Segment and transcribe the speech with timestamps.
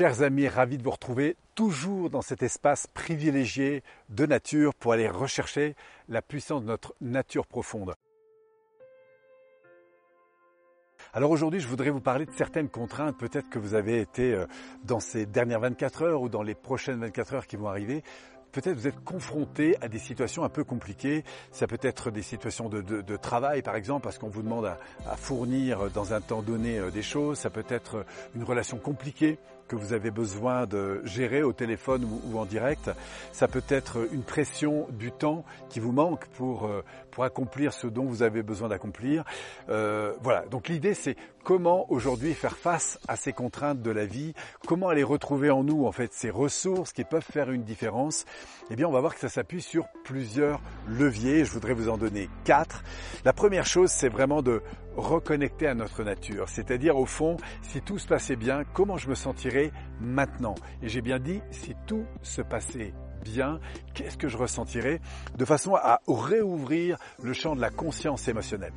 [0.00, 5.10] Chers amis, ravi de vous retrouver toujours dans cet espace privilégié de nature pour aller
[5.10, 5.74] rechercher
[6.08, 7.94] la puissance de notre nature profonde.
[11.12, 14.46] Alors aujourd'hui, je voudrais vous parler de certaines contraintes, peut-être que vous avez été euh,
[14.84, 18.02] dans ces dernières 24 heures ou dans les prochaines 24 heures qui vont arriver,
[18.52, 21.24] peut-être vous êtes confronté à des situations un peu compliquées.
[21.52, 25.90] Ça peut être des situations de, travail, par exemple, parce qu'on vous demande à, fournir
[25.90, 27.38] dans un temps donné euh, des choses.
[27.38, 28.04] Ça peut être
[28.34, 29.38] une relation compliquée
[29.70, 32.90] que vous avez besoin de gérer au téléphone ou, en direct.
[33.30, 36.82] Ça peut être une pression du temps qui vous manque pour, euh,
[37.12, 39.24] pour accomplir ce dont vous avez besoin d'accomplir.
[39.68, 44.34] Euh, voilà, donc l'idée c'est comment aujourd'hui faire face à ces contraintes de la vie,
[44.66, 48.24] comment aller retrouver en nous en fait ces ressources qui peuvent faire une différence?
[48.70, 51.44] Eh bien, on va voir que ça s'appuie sur plusieurs leviers.
[51.44, 52.84] Je voudrais vous en donner quatre.
[53.24, 54.62] La première chose, c'est vraiment de
[54.96, 56.48] reconnecter à notre nature.
[56.48, 60.54] C'est-à-dire, au fond, si tout se passait bien, comment je me sentirais maintenant?
[60.82, 62.92] Et j'ai bien dit, si tout se passait
[63.22, 63.60] bien,
[63.94, 65.00] qu'est-ce que je ressentirais
[65.36, 68.72] de façon à réouvrir le champ de la conscience émotionnelle.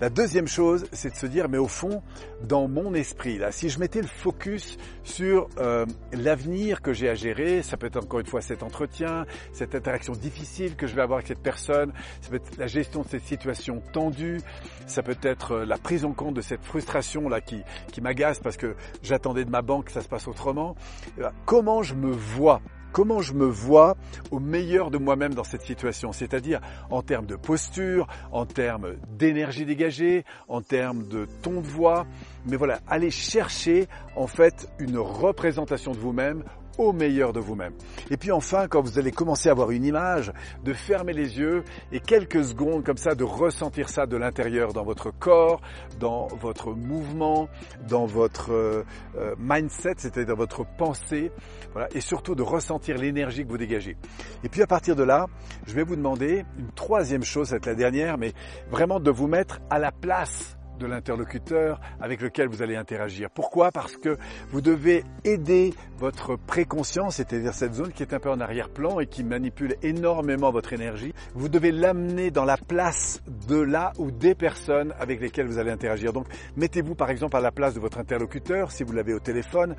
[0.00, 2.02] La deuxième chose, c'est de se dire, mais au fond,
[2.42, 7.14] dans mon esprit, là, si je mettais le focus sur euh, l'avenir que j'ai à
[7.14, 11.02] gérer, ça peut être encore une fois cet entretien, cette interaction difficile que je vais
[11.02, 14.40] avoir avec cette personne, ça peut être la gestion de cette situation tendue,
[14.86, 18.40] ça peut être euh, la prise en compte de cette frustration là qui, qui m'agace
[18.40, 20.74] parce que j'attendais de ma banque que ça se passe autrement.
[21.18, 22.60] Euh, comment je me vois
[22.92, 23.96] comment je me vois
[24.30, 29.64] au meilleur de moi-même dans cette situation, c'est-à-dire en termes de posture, en termes d'énergie
[29.64, 32.06] dégagée, en termes de ton de voix,
[32.46, 36.44] mais voilà, allez chercher en fait une représentation de vous-même
[36.78, 37.72] au meilleur de vous-même.
[38.10, 40.32] Et puis enfin, quand vous allez commencer à avoir une image,
[40.64, 44.84] de fermer les yeux et quelques secondes comme ça, de ressentir ça de l'intérieur dans
[44.84, 45.60] votre corps,
[45.98, 47.48] dans votre mouvement,
[47.88, 48.84] dans votre euh,
[49.16, 51.30] euh, mindset, c'est-à-dire dans votre pensée,
[51.72, 53.96] voilà, et surtout de ressentir l'énergie que vous dégagez.
[54.44, 55.26] Et puis à partir de là,
[55.66, 58.32] je vais vous demander une troisième chose, c'est la dernière, mais
[58.70, 63.30] vraiment de vous mettre à la place de l'interlocuteur avec lequel vous allez interagir.
[63.30, 63.70] Pourquoi?
[63.70, 64.18] Parce que
[64.50, 69.06] vous devez aider votre préconscience, c'est-à-dire cette zone qui est un peu en arrière-plan et
[69.06, 71.14] qui manipule énormément votre énergie.
[71.34, 75.70] Vous devez l'amener dans la place de là ou des personnes avec lesquelles vous allez
[75.70, 76.12] interagir.
[76.12, 76.26] Donc
[76.56, 79.76] mettez-vous par exemple à la place de votre interlocuteur si vous l'avez au téléphone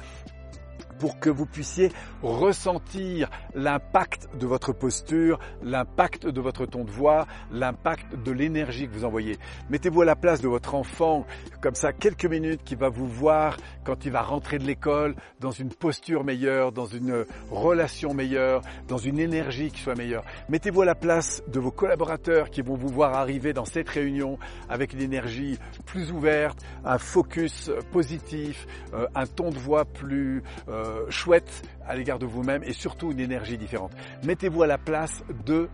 [1.04, 1.92] pour que vous puissiez
[2.22, 8.94] ressentir l'impact de votre posture, l'impact de votre ton de voix, l'impact de l'énergie que
[8.94, 9.38] vous envoyez.
[9.70, 11.26] Mettez-vous à la place de votre enfant,
[11.60, 15.52] comme ça, quelques minutes, qui va vous voir quand il va rentrer de l'école, dans
[15.52, 20.24] une posture meilleure, dans une relation meilleure, dans une énergie qui soit meilleure.
[20.48, 24.40] Mettez-vous à la place de vos collaborateurs qui vont vous voir arriver dans cette réunion
[24.70, 30.93] avec une énergie plus ouverte, un focus positif, euh, un ton de voix plus euh,
[30.94, 33.92] euh, chouette à l'égard de vous-même et surtout une énergie différente.
[34.24, 35.70] Mettez-vous à la place de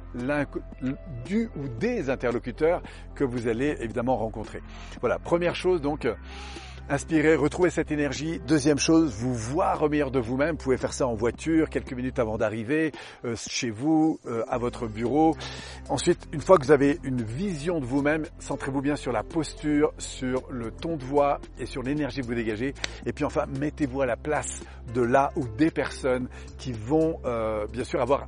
[1.26, 2.82] du ou des interlocuteurs
[3.16, 4.62] que vous allez évidemment rencontrer.
[5.02, 6.08] Voilà, première chose donc
[6.90, 8.42] inspirer, retrouver cette énergie.
[8.48, 10.52] Deuxième chose, vous voir au meilleur de vous-même.
[10.52, 12.92] Vous pouvez faire ça en voiture, quelques minutes avant d'arriver,
[13.26, 15.36] euh, chez vous, euh, à votre bureau.
[15.88, 19.94] Ensuite, une fois que vous avez une vision de vous-même, centrez-vous bien sur la posture,
[20.00, 22.74] sur le ton de voix et sur l'énergie que vous dégagez.
[23.06, 24.62] Et puis enfin, mettez-vous à la place
[24.94, 28.28] de là ou des personnes qui vont euh, bien sûr avoir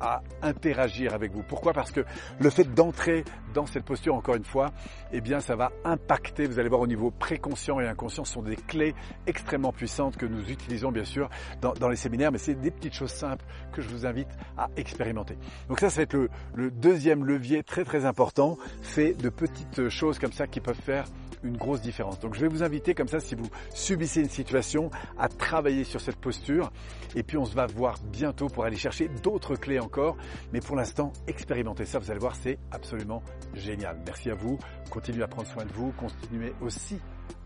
[0.00, 1.42] à interagir avec vous.
[1.42, 1.72] Pourquoi?
[1.72, 2.04] Parce que
[2.38, 3.24] le fait d'entrer
[3.54, 4.72] dans cette posture, encore une fois,
[5.12, 8.42] eh bien, ça va impacter, vous allez voir au niveau préconscient et inconscient, ce sont
[8.42, 8.94] des clés
[9.26, 11.28] extrêmement puissantes que nous utilisons, bien sûr,
[11.60, 15.38] dans, les séminaires, mais c'est des petites choses simples que je vous invite à expérimenter.
[15.68, 19.88] Donc ça, ça va être le, le deuxième levier très très important, fait de petites
[19.88, 21.04] choses comme ça qui peuvent faire
[21.46, 22.18] une grosse différence.
[22.20, 26.00] Donc je vais vous inviter comme ça, si vous subissez une situation, à travailler sur
[26.00, 26.72] cette posture.
[27.14, 30.16] Et puis on se va voir bientôt pour aller chercher d'autres clés encore.
[30.52, 33.22] Mais pour l'instant, expérimentez ça, vous allez voir, c'est absolument
[33.54, 33.98] génial.
[34.04, 34.58] Merci à vous.
[34.90, 35.92] Continuez à prendre soin de vous.
[35.92, 37.00] Continuez aussi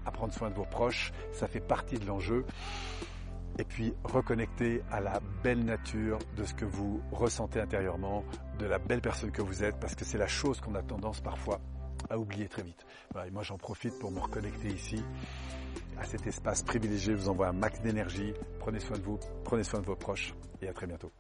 [0.05, 1.13] à prendre soin de vos proches.
[1.33, 2.45] Ça fait partie de l'enjeu.
[3.59, 8.25] Et puis reconnecter à la belle nature de ce que vous ressentez intérieurement,
[8.59, 11.21] de la belle personne que vous êtes, parce que c'est la chose qu'on a tendance
[11.21, 11.61] parfois
[12.11, 12.85] à oublier très vite.
[13.33, 15.03] moi j'en profite pour me reconnecter ici
[15.99, 17.15] à cet espace privilégié.
[17.15, 18.33] Je vous envoie un max d'énergie.
[18.59, 21.11] Prenez soin de vous, prenez soin de vos proches et à très bientôt.